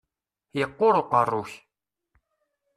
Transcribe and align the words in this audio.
Yeqqur 0.59 0.95
uqerru-k. 1.01 1.51